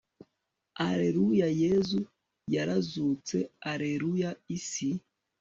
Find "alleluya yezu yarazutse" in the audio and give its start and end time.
0.87-3.37